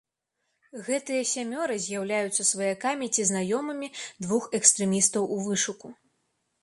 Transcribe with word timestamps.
Гэтыя 0.87 1.23
сямёра 1.31 1.75
з'яўляюцца 1.83 2.45
сваякамі 2.51 3.09
ці 3.17 3.21
знаёмымі 3.33 3.87
двух 4.25 4.43
экстрэмістаў 4.61 5.21
у 5.37 5.39
вышуку. 5.47 5.87